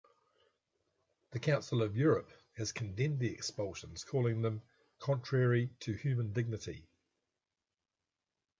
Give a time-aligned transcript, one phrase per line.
[1.29, 4.63] The Council of Europe has condemned the expulsions, calling them
[4.97, 6.87] "contrary to human dignity".